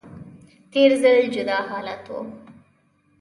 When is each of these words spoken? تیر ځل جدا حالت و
تیر 0.71 0.91
ځل 1.01 1.17
جدا 1.35 1.57
حالت 1.69 2.03
و 2.11 2.17